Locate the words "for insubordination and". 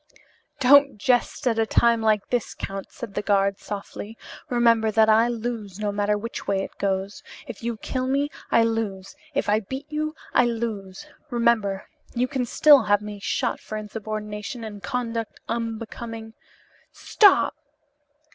13.59-14.81